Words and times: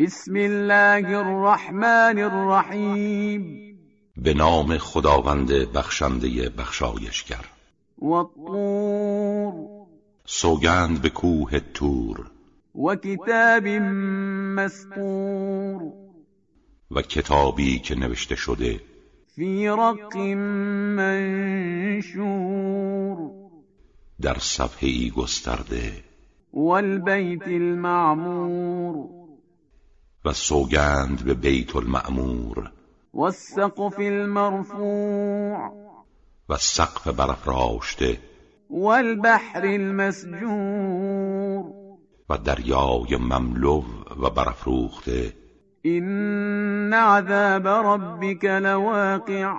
بسم 0.00 0.36
الله 0.36 1.18
الرحمن 1.18 2.18
الرحیم. 2.18 3.76
به 4.16 4.34
نام 4.34 4.78
خداوند 4.78 5.52
بخشنده 5.52 6.48
بخشایشگر. 6.48 7.44
والطور. 7.98 9.54
سوگند 10.24 11.02
به 11.02 11.08
کوه 11.10 11.60
تور. 11.74 12.30
و 12.74 12.94
کتاب 12.94 13.66
مسطور 14.56 15.82
و 16.90 17.02
کتابی 17.02 17.78
که 17.78 17.94
نوشته 17.94 18.36
شده. 18.36 18.80
فی 19.34 19.68
رق 19.68 20.16
منشور. 22.16 22.20
در 24.20 24.38
صفحه 24.38 25.10
گسترده. 25.10 25.92
والبیت 26.52 27.42
المعمور. 27.46 29.19
و 30.24 30.32
سوگند 30.32 31.24
به 31.24 31.34
بیت 31.34 31.76
المعمور 31.76 32.70
والسقف 33.14 33.98
المرفوع. 33.98 35.70
و 36.48 36.56
سقف 36.56 37.08
برافراشته 37.08 38.18
والبحر 38.70 39.66
المسجور. 39.66 40.44
و 42.28 42.38
دریای 42.38 43.16
مملو 43.16 43.82
و 44.22 44.30
برافروخته 44.30 45.32
این 45.82 46.92
عذاب 46.94 47.68
ربک 47.68 48.44
لواقع. 48.44 49.52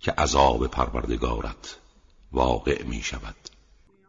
که 0.00 0.12
عذاب 0.12 0.66
پروردگارت 0.66 1.78
واقع 2.32 2.84
می 2.84 3.00
شود 3.00 3.34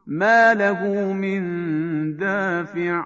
ما 0.07 0.53
له 0.53 1.13
من 1.13 2.17
دافع. 2.17 3.01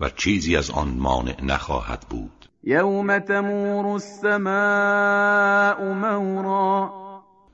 و 0.00 0.10
چیزی 0.10 0.56
از 0.56 0.70
آن 0.70 0.88
مانع 0.88 1.44
نخواهد 1.44 2.00
بود. 2.10 2.48
یوم 2.62 3.18
تمور 3.18 3.86
السماء 3.86 4.34
مورا. 5.94 7.04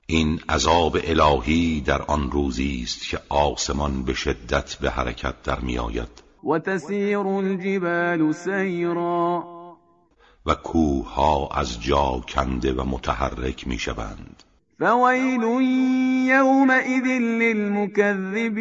این 0.06 0.41
عذاب 0.48 0.98
الهی 1.05 1.81
در 1.81 2.03
آن 2.03 2.31
روزی 2.31 2.81
است 2.84 3.09
که 3.09 3.19
آسمان 3.28 4.03
به 4.03 4.15
شدت 4.15 4.75
به 4.75 4.91
حرکت 4.91 5.42
در 5.42 5.61
میآید 5.61 6.23
و 6.45 6.59
تسیر 6.59 7.19
الجبال 7.19 8.33
سیرا. 8.33 9.45
و 10.47 10.55
کوه 10.55 11.15
ها 11.15 11.48
از 11.55 11.83
جا 11.83 12.25
کنده 12.28 12.72
و 12.72 12.84
متحرک 12.84 13.69
می 13.69 13.78
شوند. 13.78 14.43
فویل 14.78 15.43
یومئذ 16.28 17.06
للمکذبین. 17.20 18.56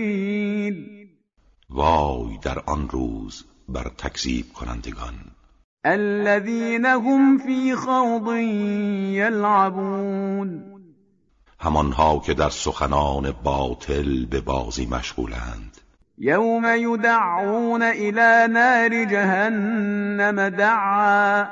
وای 1.69 2.37
در 2.41 2.59
آن 2.59 2.89
روز 2.89 3.45
بر 3.73 3.91
تکذیب 3.97 4.53
کنندگان. 4.53 5.13
الذين 5.85 6.85
هم 6.85 7.37
في 7.37 7.75
خوض 7.75 8.35
يلعبون 9.17 10.63
همانها 11.59 12.19
که 12.19 12.33
در 12.33 12.49
سخنان 12.49 13.31
باطل 13.43 14.25
به 14.25 14.41
بازی 14.41 14.85
مشغولند. 14.85 15.77
یوم 16.17 16.65
یدعون 16.65 17.81
الى 17.81 18.53
نار 18.53 19.05
جهنم 19.05 20.49
دعا. 20.49 21.45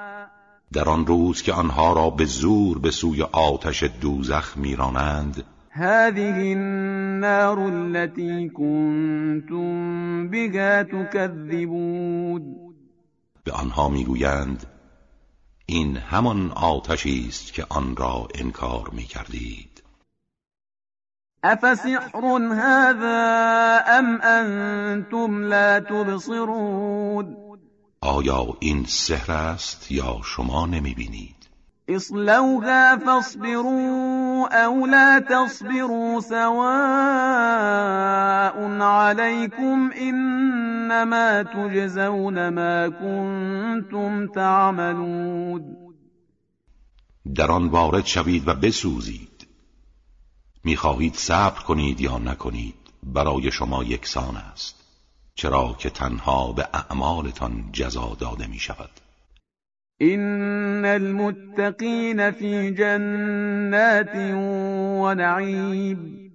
در 0.73 0.89
آن 0.89 1.05
روز 1.05 1.41
که 1.41 1.53
آنها 1.53 1.93
را 1.93 2.09
به 2.09 2.25
زور 2.25 2.79
به 2.79 2.91
سوی 2.91 3.23
آتش 3.23 3.83
دوزخ 3.83 4.57
میرانند 4.57 5.43
هذه 5.78 6.53
النار 6.53 7.59
التي 7.59 8.50
كنتم 8.50 10.28
بها 10.28 10.83
تكذبون. 10.83 12.44
به 13.44 13.52
آنها 13.52 13.89
می‌گویند 13.89 14.66
این 15.66 15.98
همان 15.98 16.52
آتشی 16.52 17.25
است 17.30 17.53
که 17.53 17.66
آن 17.70 17.95
را 17.95 18.28
انکار 18.36 18.89
می‌کردید. 18.94 19.83
افسحر 21.44 22.26
هذا 22.52 23.80
ام 23.87 24.21
انتم 24.21 25.43
لا 25.43 25.80
تبصرون؟ 25.80 27.37
آیا 28.02 28.58
این 28.60 28.86
سحر 28.86 29.32
است 29.32 29.92
یا 29.92 30.21
شما 30.23 30.66
نمی‌بینید؟ 30.66 31.36
اصلوها 31.89 32.98
فاصبروا 32.98 34.48
او 34.65 34.86
لا 34.86 35.20
تصبروا 35.20 36.21
سواء 36.21 36.67
عليكم 38.81 39.92
انما 39.95 41.43
تجزون 41.43 42.49
ما 42.49 42.89
كنتم 42.89 44.27
تعملون. 44.27 45.77
در 47.36 47.52
آن 47.52 47.67
وارد 47.67 48.05
شوید 48.05 48.48
و 48.48 48.54
بسوزید. 48.54 49.48
می‌خواهید 50.64 51.15
صبر 51.15 51.59
کنید 51.59 52.02
یا 52.02 52.17
نکنید 52.17 52.75
برای 53.04 53.52
شما 53.52 53.83
یکسان 53.83 54.37
است 54.37 54.75
چرا 55.36 55.75
که 55.80 55.89
تنها 55.89 56.52
به 56.52 56.67
اعمالتان 56.73 57.69
جزا 57.73 58.17
داده 58.19 58.48
می 58.48 58.59
شود 58.59 58.89
این 59.99 60.85
المتقین 60.85 62.31
فی 62.31 62.71
جنات 62.71 64.15
و 64.15 65.13
نعیم 65.15 66.31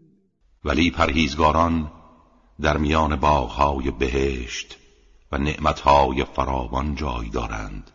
ولی 0.65 0.91
پرهیزگاران 0.91 1.91
در 2.61 2.77
میان 2.77 3.17
باغهای 3.17 3.91
بهشت 3.91 4.79
و 5.33 5.39
نعمتهای 5.39 6.25
فراوان 6.25 6.95
جای 6.95 7.29
دارند. 7.29 7.91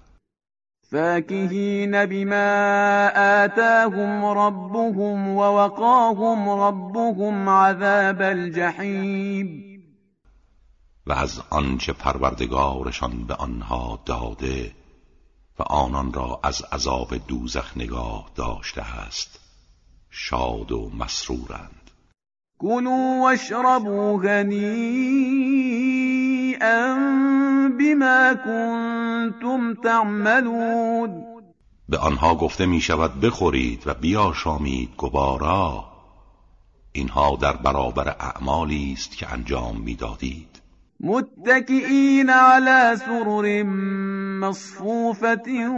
فاکهین 0.91 2.05
بما 2.05 3.09
آتاهم 3.15 4.25
ربهم 4.25 5.27
ووقاهم 5.27 6.49
ربهم 6.49 7.49
عذاب 7.49 8.21
الجحیم 8.21 9.63
و 11.07 11.13
از 11.13 11.41
آنچه 11.49 11.93
پروردگارشان 11.93 13.23
به 13.27 13.33
آنها 13.33 13.99
داده 14.05 14.71
و 15.59 15.63
آنان 15.63 16.13
را 16.13 16.39
از 16.43 16.61
عذاب 16.61 17.17
دوزخ 17.27 17.77
نگاه 17.77 18.29
داشته 18.35 18.81
است 18.81 19.39
شاد 20.09 20.71
و 20.71 20.91
مسرورند. 20.99 21.91
کلوا 22.59 23.19
واشربوا 23.21 24.17
هنیئا 24.17 24.57
بما 27.79 28.35
کنتم 28.45 29.73
تعملون. 29.83 31.23
به 31.89 31.97
آنها 31.97 32.35
گفته 32.35 32.65
می 32.65 32.81
شود 32.81 33.19
بخورید 33.19 33.83
و 33.85 33.93
بیاشامید 33.93 34.89
گوارا. 34.97 35.85
اینها 36.91 37.35
در 37.35 37.53
برابر 37.53 38.15
اعمالی 38.19 38.93
است 38.93 39.17
که 39.17 39.33
انجام 39.33 39.77
می‌دادید. 39.77 40.61
متكئين 40.99 42.29
على 42.29 42.97
سرر 42.97 43.63
مصفوفة 44.41 45.69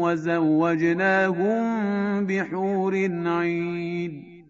وزوجناهم 0.00 1.60
بحور 2.26 2.94
عين. 3.26 4.44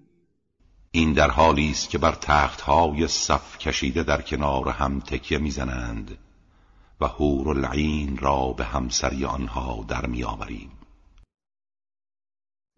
این 0.93 1.13
در 1.13 1.31
حالی 1.31 1.71
است 1.71 1.91
که 1.91 1.99
بر 1.99 2.13
تختهای 2.13 3.09
صف 3.09 3.59
کشیده 3.59 4.03
در 4.03 4.23
کنار 4.23 4.69
هم 4.69 5.01
تکیه 5.01 5.39
می‌زنند 5.39 6.19
و 7.01 7.07
حور 7.07 7.49
العین 7.49 8.19
را 8.19 8.55
به 8.57 8.65
همسری 8.65 9.25
آنها 9.25 9.85
در 9.89 10.07
میآوریم. 10.07 10.71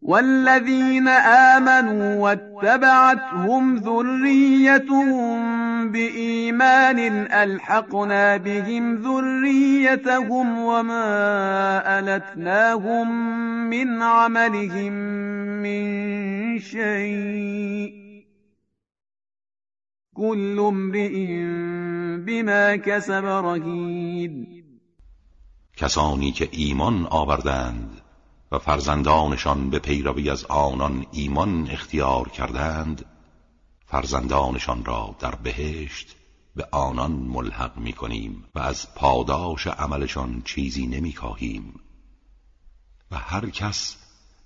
والذين 0.03 1.09
آمنوا 1.56 2.21
واتبعتهم 2.21 3.81
ذريتهم 3.81 5.62
بإيمان 5.91 6.98
ألحقنا 7.32 8.37
بهم 8.37 8.94
ذريتهم 8.94 10.59
وما 10.59 11.04
ألتناهم 11.98 13.09
من 13.71 14.03
عملهم 14.03 14.92
من 15.62 16.59
شيء. 16.59 17.92
كل 20.15 20.59
امرئ 20.59 21.15
بما 22.27 22.77
كسب 22.77 23.24
رهين. 23.24 24.62
کسانی 25.77 26.33
که 26.33 26.48
ایمان 26.53 27.07
آوردند 27.10 28.01
و 28.53 28.59
فرزندانشان 28.59 29.71
به 29.71 29.78
پیروی 29.78 30.30
از 30.30 30.45
آنان 30.45 31.07
ایمان 31.12 31.68
اختیار 31.71 32.28
کردند 32.28 33.04
فرزندانشان 33.92 34.84
را 34.84 35.16
در 35.18 35.34
بهشت 35.34 36.16
به 36.56 36.68
آنان 36.71 37.12
ملحق 37.12 37.78
می 37.78 37.92
کنیم 37.92 38.44
و 38.54 38.59
از 38.59 38.94
پاداش 38.94 39.66
عملشان 39.66 40.42
چیزی 40.44 40.86
نمی 40.86 41.12
کاهیم 41.12 41.80
و 43.10 43.16
هر 43.16 43.50
کس 43.50 43.97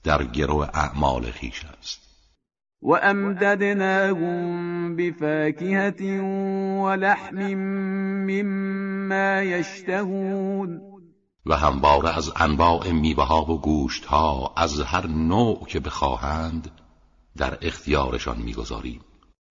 در 0.04 0.24
گرو 0.24 0.56
اعمال 0.74 1.30
خیش 1.30 1.64
است. 1.64 2.00
و 2.82 2.92
امددناهم 3.02 4.96
بفاکهة 4.96 6.20
و 6.82 6.88
لحم 6.90 7.54
مما 8.30 9.42
یشتهون. 9.42 10.80
و 11.46 11.56
همواره 11.56 12.16
از 12.16 12.32
انواع 12.36 12.92
میوه 12.92 13.24
ها 13.24 13.42
و 13.42 13.60
گوشت 13.60 14.04
ها 14.04 14.52
از 14.56 14.80
هر 14.80 15.06
نوع 15.06 15.66
که 15.66 15.80
بخواهند 15.80 16.70
در 17.36 17.58
اختیارشان 17.62 18.38
می‌گذاریم. 18.38 19.00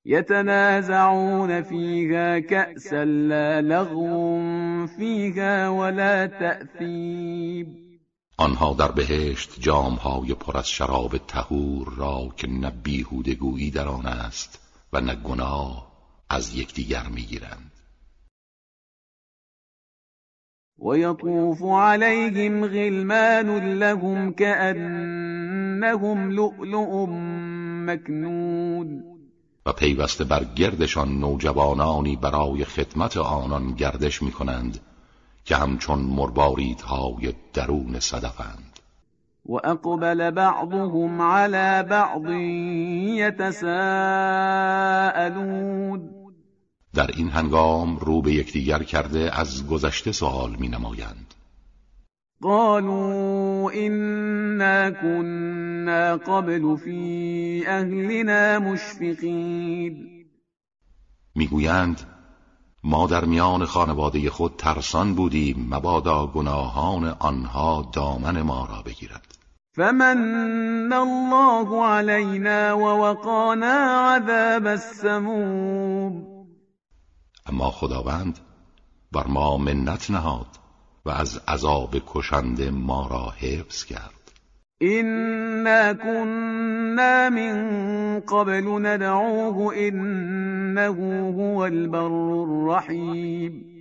يتنازعون 0.05 1.61
فيها 1.61 2.39
كأسا 2.39 3.05
لا 3.05 3.61
لغو 3.61 4.87
فيها 4.87 5.69
ولا 5.69 6.25
تأثيب. 6.25 7.67
آنها 8.39 8.73
در 8.73 8.91
بهشت 8.91 9.59
جامهای 9.59 10.33
پر 10.33 10.57
از 10.57 10.69
شراب 10.69 11.17
تهور 11.17 11.93
را 11.97 12.33
که 12.37 12.47
نه 12.47 12.71
بیهودگویی 12.83 13.71
در 13.71 13.87
آن 13.87 14.05
است 14.05 14.59
و 14.93 15.01
نه 15.01 15.15
گناه 15.15 15.91
از 16.29 16.55
یکدیگر 16.55 17.03
می‌گیرند. 17.15 17.71
ويطوف 20.79 21.63
عليهم 21.63 22.65
غلمان 22.65 23.79
لهم 23.79 24.31
كأنهم 24.31 26.31
لؤلؤ 26.31 27.05
مكنون. 27.85 29.14
و 29.65 29.73
پیوسته 29.73 30.23
بر 30.23 30.43
گردشان 30.43 31.19
نوجوانانی 31.19 32.15
برای 32.15 32.65
خدمت 32.65 33.17
آنان 33.17 33.73
گردش 33.73 34.21
می 34.21 34.31
کنند 34.31 34.79
که 35.45 35.55
همچون 35.55 35.99
مرباریدهای 35.99 37.33
درون 37.53 37.99
صدفند. 37.99 38.79
و 39.49 39.53
اقبل 39.53 40.31
بعضهم 40.31 41.21
على 41.21 41.83
بعض 41.83 42.29
یتساءلون 43.19 43.65
در 46.93 47.11
این 47.17 47.29
هنگام 47.29 47.97
رو 47.97 48.21
به 48.21 48.33
یکدیگر 48.33 48.83
کرده 48.83 49.39
از 49.39 49.67
گذشته 49.67 50.11
سوال 50.11 50.55
می 50.59 50.67
نمایند 50.67 51.33
قالوا 52.43 53.71
إنا 53.87 54.89
كنا 54.89 56.15
قبل 56.15 56.77
في 56.77 57.67
أهلنا 57.67 58.59
مشفقين. 58.59 60.25
می‌گویند 61.35 62.01
ما 62.83 63.07
در 63.07 63.25
میان 63.25 63.65
خانواده 63.65 64.29
خود 64.29 64.55
ترسان 64.57 65.15
بودیم 65.15 65.67
مبادا 65.69 66.27
گناهان 66.27 67.15
آنها 67.19 67.91
دامن 67.93 68.41
ما 68.41 68.65
را 68.65 68.81
بگیرد. 68.81 69.35
فمن 69.75 70.93
الله 70.93 71.85
علينا 71.85 72.77
ووقانا 72.77 74.07
عذاب 74.09 74.67
السموم. 74.67 76.25
اما 77.45 77.69
خداوند 77.71 78.39
بر 79.11 79.27
ما 79.27 79.57
منت 79.57 80.11
نهاد. 80.11 80.64
و 81.05 81.09
از 81.09 81.41
عذاب 81.47 81.95
کشنده 82.07 82.71
ما 82.71 83.07
را 83.07 83.33
حفظ 83.37 83.83
کرد. 83.83 84.11
اینا 84.77 85.93
كنا 85.93 87.29
من 87.29 88.19
قبل 88.19 88.87
ندعوه 88.87 89.77
انه 89.77 90.87
هو 90.87 91.57
البر 91.57 92.11
الرحیم 92.11 93.75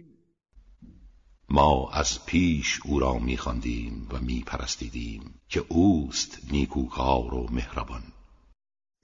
ما 1.48 1.90
از 1.92 2.26
پیش 2.26 2.80
او 2.84 3.00
را 3.00 3.18
میخواندیم 3.18 4.08
و 4.12 4.18
میپرستیدیم 4.20 5.40
که 5.48 5.64
اوست 5.68 6.38
نیکوکار 6.52 7.34
و 7.34 7.46
مهربان. 7.50 8.02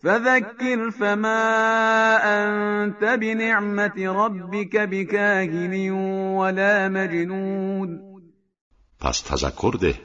فذكر 0.02 0.90
فما 0.90 2.18
انت 2.22 3.04
بنعمت 3.04 3.98
ربك 3.98 4.76
بكاهن 4.76 5.90
ولا 6.36 6.88
مجنون. 6.88 8.09
پس 9.00 9.20
تذکر 9.20 9.76
ده 9.80 10.00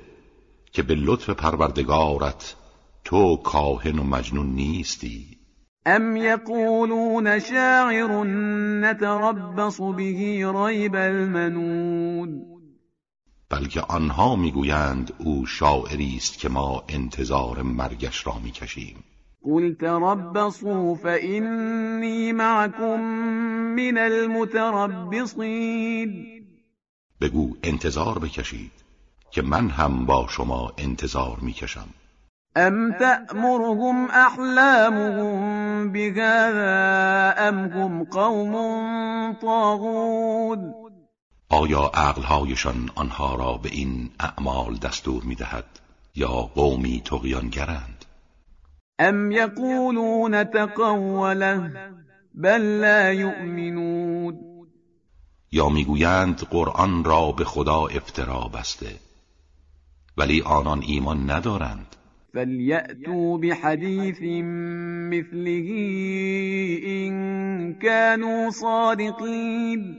که 0.71 0.83
به 0.83 0.95
لطف 0.95 1.29
پروردگارت 1.29 2.55
تو 3.03 3.37
کاهن 3.37 3.99
و 3.99 4.03
مجنون 4.03 4.47
نیستی. 4.47 5.37
ام 5.85 6.17
یقولون 6.17 7.39
شاعر 7.39 8.23
نتربص 8.81 9.79
به 9.79 10.03
ریب 10.51 10.95
المنون. 10.95 12.41
بلکه 13.49 13.81
آنها 13.81 14.35
می‌گویند 14.35 15.13
او 15.17 15.45
شاعری 15.45 16.13
است 16.17 16.39
که 16.39 16.49
ما 16.49 16.83
انتظار 16.89 17.61
مرگش 17.61 18.27
را 18.27 18.39
می‌کشیم. 18.43 19.03
قل 19.43 19.73
تربصوا 19.73 20.95
فإني 20.95 22.31
معكم 22.31 22.99
من 23.75 23.97
المتربصين 23.97 25.35
بگو 27.21 27.55
انتظار 27.63 28.19
بکشید. 28.19 28.84
که 29.35 29.41
من 29.41 29.69
هم 29.69 30.05
با 30.05 30.27
شما 30.29 30.73
انتظار 30.77 31.37
می‌کشم. 31.41 31.87
ام 32.55 32.91
تأمرهم 32.91 34.07
احلامهم 34.09 35.91
بهذا 35.91 37.33
ام 37.37 37.57
هم 37.57 38.03
قوم 38.03 38.53
طاغون؟ 39.41 40.73
آیا 41.49 41.91
عقلهایشان 41.93 42.89
آنها 42.95 43.35
را 43.35 43.53
به 43.57 43.69
این 43.69 44.09
اعمال 44.19 44.75
دستور 44.75 45.23
می‌دهد 45.23 45.65
یا 46.15 46.31
قومی 46.31 47.01
تقیانگرند 47.05 48.05
ام 48.99 49.31
یقولون 49.31 50.43
تقوله 50.43 51.71
بل 52.33 52.61
لا 52.61 53.13
یؤمنون. 53.13 54.37
یا 55.51 55.69
می‌گویند 55.69 56.39
قرآن 56.39 57.03
را 57.03 57.31
به 57.31 57.45
خدا 57.45 57.87
افترا 57.87 58.39
بسته. 58.53 58.95
ولی 60.17 60.41
آنان 60.41 60.81
ایمان 60.81 61.29
ندارند. 61.29 61.95
فلیأتوا 62.33 63.37
بحدیث 63.37 64.21
مثله 65.11 65.49
این 66.85 67.15
كانوا 67.73 68.51
صادقین 68.51 69.95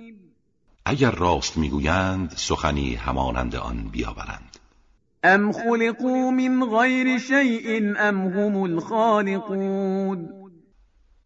اگر 0.84 1.10
راست 1.10 1.56
می‌گویند 1.56 2.30
سخنی 2.30 2.94
همانند 2.94 3.56
آن 3.56 3.88
بیاورند. 3.92 4.56
ام 5.24 5.52
خلقوا 5.52 6.30
من 6.30 6.66
غیر 6.78 7.18
شیء 7.18 7.94
ام 7.98 8.28
هم 8.28 8.56
الخالقون. 8.56 10.28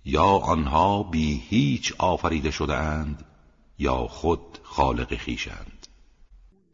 یا 0.05 0.25
آنها 0.25 1.03
بی 1.03 1.43
هیچ 1.49 1.95
آفریده 1.99 2.51
شده 2.51 2.77
اند 2.77 3.25
یا 3.79 3.97
خود 3.97 4.59
خالق 4.63 5.17
خیشند 5.17 5.80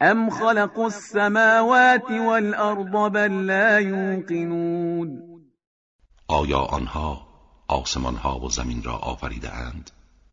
ام 0.00 0.30
خلقوا 0.30 0.84
السماوات 0.84 2.10
والارض 2.10 3.12
بل 3.12 3.32
لا 3.32 3.80
یوقنون 3.80 5.22
آیا 6.28 6.58
آنها 6.58 7.26
آسمان 7.68 8.16
ها 8.16 8.40
و 8.40 8.50
زمین 8.50 8.82
را 8.82 8.96
آفریده 8.96 9.54
اند 9.54 9.90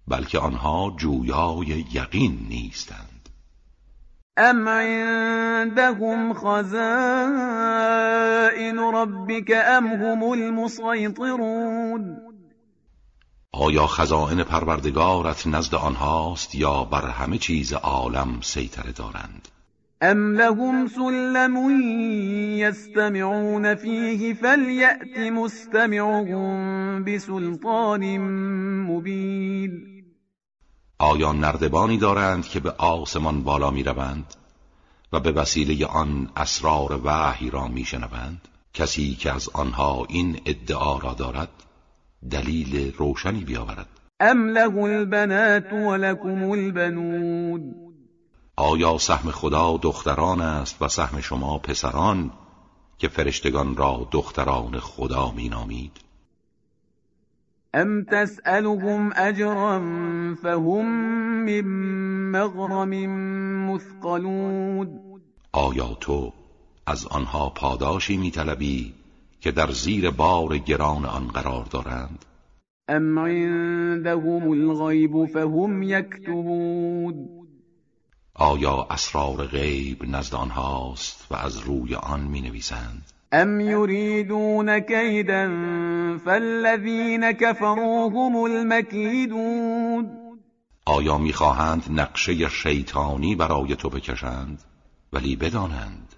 بلکه 0.07 0.39
آنها 0.39 0.95
جویای 0.97 1.85
یقین 1.93 2.45
نیستند. 2.49 3.29
ام 4.37 4.69
عندهم 4.69 6.33
خزائن 6.33 6.69
ربك 8.79 9.51
ام 9.67 9.87
هم 9.87 10.23
المسيطرون 10.23 12.17
آیا 13.51 13.87
خزائن 13.87 14.43
پروردگارت 14.43 15.47
نزد 15.47 15.75
آنهاست 15.75 16.55
یا 16.55 16.83
بر 16.83 17.09
همه 17.09 17.37
چیز 17.37 17.73
عالم 17.73 18.41
سیطره 18.41 18.91
دارند؟ 18.91 19.47
ام 20.03 20.35
لهم 20.35 20.87
سلم 20.87 21.55
يستمعون 22.59 23.75
فيه 23.75 24.33
فليأت 24.33 25.17
مستمعهم 25.17 27.03
بسلطان 27.03 28.19
مبين 28.87 30.03
آیا 30.99 31.31
نردبانی 31.31 31.97
دارند 31.97 32.45
که 32.45 32.59
به 32.59 32.71
آسمان 32.71 33.43
بالا 33.43 33.71
می 33.71 33.83
روند 33.83 34.33
و 35.13 35.19
به 35.19 35.31
وسیله 35.31 35.85
آن 35.85 36.29
اسرار 36.37 37.01
وحی 37.03 37.49
را 37.49 37.67
می 37.67 37.85
شنوند؟ 37.85 38.47
کسی 38.73 39.15
که 39.15 39.31
از 39.31 39.49
آنها 39.53 40.05
این 40.09 40.39
ادعا 40.45 40.97
را 40.97 41.13
دارد 41.13 41.49
دلیل 42.31 42.93
روشنی 42.97 43.43
بیاورد 43.43 43.87
ام 44.19 44.49
له 44.49 44.77
البنات 44.77 45.73
ولكم 45.73 46.51
البنون 46.51 47.92
آیا 48.55 48.97
سهم 48.97 49.31
خدا 49.31 49.77
دختران 49.77 50.41
است 50.41 50.81
و 50.81 50.87
سهم 50.87 51.21
شما 51.21 51.57
پسران 51.57 52.31
که 52.97 53.07
فرشتگان 53.07 53.75
را 53.75 54.07
دختران 54.11 54.79
خدا 54.79 55.31
مینامید؟ 55.31 55.91
ام 57.73 58.03
تسألهم 58.03 59.11
اجرا 59.15 59.79
فهم 60.41 60.85
من 61.45 61.61
مغرم 62.31 62.89
مثقلون. 63.71 64.99
آیا 65.51 65.97
تو 65.99 66.33
از 66.85 67.07
آنها 67.07 67.49
پاداشی 67.49 68.17
میطلبی 68.17 68.93
که 69.41 69.51
در 69.51 69.71
زیر 69.71 70.09
بار 70.09 70.57
گران 70.57 71.05
آن 71.05 71.27
قرار 71.27 71.65
دارند؟ 71.65 72.25
ام 72.87 73.19
عندهم 73.19 74.49
الغیب 74.49 75.25
فهم 75.25 75.83
یکتبون. 75.83 77.42
آیا 78.35 78.87
اسرار 78.89 79.47
غیب 79.47 80.03
نزد 80.05 80.35
آنهاست 80.35 81.27
و 81.31 81.35
از 81.35 81.57
روی 81.57 81.95
آن 81.95 82.21
می 82.21 82.41
نویسند 82.41 83.11
ام 83.31 83.59
یریدون 83.59 84.79
کیدا 84.79 85.47
فالذین 86.25 87.31
كفروا 87.31 88.09
هم 88.09 88.35
المکیدون. 88.35 90.09
آیا 90.85 91.17
می‌خواهند 91.17 91.83
نقشه 91.89 92.49
شیطانی 92.49 93.35
برای 93.35 93.75
تو 93.75 93.89
بکشند؟ 93.89 94.63
ولی 95.13 95.35
بدانند 95.35 96.13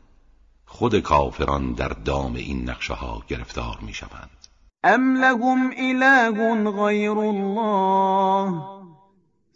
خود 0.66 1.00
کافران 1.00 1.74
در 1.74 1.90
دام 1.90 2.36
این 2.36 2.70
نقشه 2.70 2.94
ها 2.94 3.24
گرفتار 3.28 3.78
می‌شوند. 3.82 4.48
ام 4.84 5.18
لهم 5.18 5.72
اله 5.78 6.72
غیر 6.72 7.18
الله. 7.18 8.75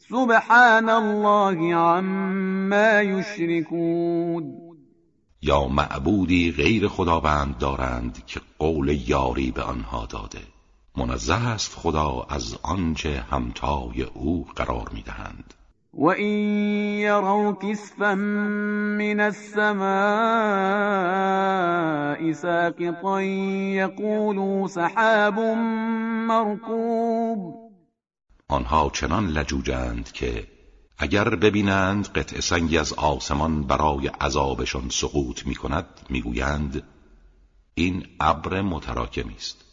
سبحان 0.09 0.89
الله 0.89 1.75
عما 1.75 3.01
یشركون 3.01 4.53
یا 5.41 5.67
معبودی 5.67 6.51
غیر 6.51 6.87
خداوند 6.87 7.57
دارند 7.57 8.25
که 8.25 8.41
قول 8.59 8.87
یاری 9.07 9.51
به 9.51 9.61
آنها 9.61 10.05
داده. 10.05 10.39
منزه 10.97 11.47
است 11.47 11.75
خدا 11.75 12.25
از 12.29 12.57
آنچه 12.63 13.23
همتای 13.31 14.03
او 14.13 14.47
قرار 14.55 14.89
می‌دهند. 14.93 15.53
و 15.93 16.05
این 16.05 16.99
یروا 16.99 17.53
کسفا 17.53 18.15
من 18.15 19.19
السماء 19.19 19.79
ساقطا 22.33 23.21
یقولوا 23.21 24.67
سحاب 24.67 25.39
مرکوب. 26.27 27.58
آنها 28.49 28.89
چنان 28.93 29.27
لجوجند 29.27 30.11
که 30.11 30.47
اگر 30.97 31.29
ببینند 31.29 32.07
قطع 32.07 32.39
سنگی 32.39 32.77
از 32.77 32.93
آسمان 32.93 33.63
برای 33.63 34.07
عذابشان 34.07 34.89
سقوط 34.89 35.45
می 35.45 35.55
کند 35.55 35.85
می‌گویند 36.09 36.83
این 37.73 38.07
ابر 38.19 38.61
متراکمی 38.61 39.35
است. 39.35 39.65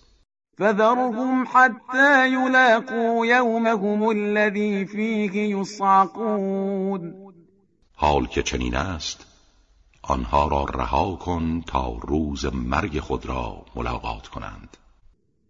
فذرهم 0.58 1.44
حتى 1.52 2.28
يلاقوا 2.28 3.26
يومهم 3.26 4.02
الذي 4.02 4.84
فيه 4.84 5.58
يصعقون. 5.58 7.14
حال 7.94 8.26
که 8.26 8.42
چنین 8.42 8.76
است 8.76 9.26
آنها 10.02 10.48
را 10.48 10.64
رها 10.64 11.16
کن 11.16 11.62
تا 11.66 11.98
روز 12.02 12.44
مرگ 12.44 13.00
خود 13.00 13.26
را 13.26 13.64
ملاقات 13.76 14.28
کنند. 14.28 14.76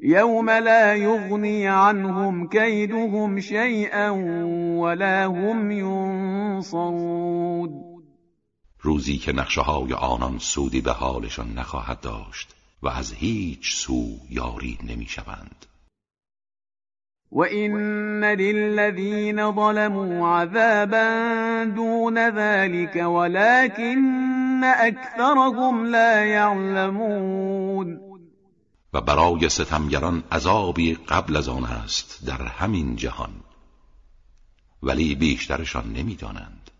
یوم 0.00 0.50
لا 0.50 0.96
یغنی 0.96 1.66
عنهم 1.66 2.48
کیدهم 2.48 3.40
شیئا 3.40 4.14
ولا 4.80 5.30
هم 5.30 5.70
ینصرون 5.70 7.26
روزی 8.80 9.16
که 9.16 9.32
نقشه 9.32 9.60
های 9.60 9.92
آنان 9.92 10.38
سودی 10.38 10.80
به 10.80 10.92
حالشان 10.92 11.54
نخواهد 11.58 12.00
داشت 12.00 12.54
و 12.82 12.88
از 12.88 13.12
هیچ 13.12 13.74
سو 13.74 14.04
یاری 14.30 14.78
نمی 14.88 15.06
شوند. 15.06 15.66
و 17.32 17.40
این 17.40 18.24
للذین 18.24 19.52
ظلموا 19.52 20.40
عذابا 20.40 21.64
دون 21.76 22.30
ذلك 22.30 23.06
ولكن 23.06 24.64
اکثرهم 24.64 25.84
لا 25.84 26.24
و 28.96 29.00
برای 29.00 29.48
ستمگران 29.48 30.24
عذابی 30.32 30.94
قبل 30.94 31.36
از 31.36 31.48
آن 31.48 31.64
است 31.64 32.26
در 32.26 32.42
همین 32.42 32.96
جهان. 32.96 33.30
ولی 34.82 35.14
بیشترشان 35.14 35.92
نمی‌دانند. 35.92 36.70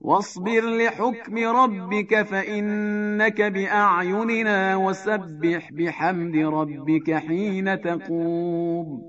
واصبر 0.00 0.60
لحكم 0.60 1.38
ربك 1.38 2.22
فإنك 2.22 3.40
بأعيننا 3.40 4.76
وسبح 4.76 5.70
بحمد 5.78 6.36
ربك 6.36 7.10
حين 7.10 7.76
تقوم. 7.76 9.00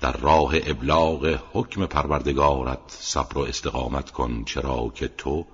در 0.00 0.12
راه 0.12 0.54
ابلاغ 0.66 1.38
حکم 1.52 1.86
پروردگارت 1.86 2.80
صبر 2.88 3.38
و 3.38 3.40
استقامت 3.40 4.10
کن 4.10 4.44
چرا 4.44 4.92
که 4.94 5.08
تو 5.08 5.44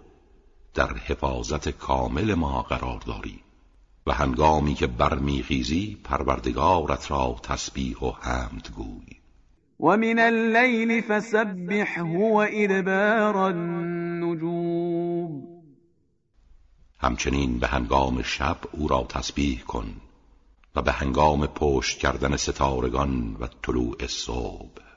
در 0.75 0.95
حفاظت 0.97 1.69
کامل 1.69 2.35
ما 2.35 2.63
قرار 2.63 3.01
داری. 3.07 3.41
و 4.07 4.13
هنگامی 4.13 4.75
که 4.75 4.87
برمیخیزی 4.87 5.99
پروردگارت 6.05 7.11
را 7.11 7.37
تسبیح 7.43 7.99
و 7.99 8.13
حمد 8.21 8.69
گوی. 8.77 9.23
و 9.81 9.97
من 9.97 10.19
اللیل 10.19 11.01
فسبحه 11.01 12.03
و 12.03 12.47
ادبار 12.53 13.37
النجوم. 13.37 14.83
همچنین 16.99 17.59
به 17.59 17.67
هنگام 17.67 18.23
شب 18.23 18.59
او 18.73 18.89
را 18.89 19.07
تسبیح 19.09 19.61
کن 19.61 19.95
و 20.77 20.83
به 20.83 20.93
هنگام 20.93 21.47
پشت 21.47 21.99
کردن 21.99 22.37
ستارگان 22.37 23.37
و 23.41 23.47
طلوع 23.63 24.07
صبح. 24.07 24.92